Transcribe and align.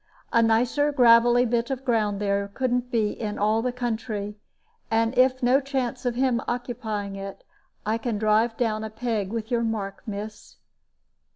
A 0.33 0.41
nicer 0.41 0.91
gravelly 0.91 1.45
bit 1.45 1.69
of 1.69 1.85
ground 1.85 2.19
there 2.19 2.47
couldn't 2.55 2.89
be 2.89 3.11
in 3.11 3.37
all 3.37 3.61
the 3.61 3.71
county; 3.71 4.39
and 4.89 5.15
if 5.15 5.43
no 5.43 5.59
chance 5.61 6.07
of 6.07 6.15
him 6.15 6.41
occupying 6.47 7.15
it, 7.15 7.43
I 7.85 7.99
can 7.99 8.17
drive 8.17 8.57
down 8.57 8.83
a 8.83 8.89
peg 8.89 9.31
with 9.31 9.51
your 9.51 9.61
mark, 9.61 10.01
miss." 10.07 10.55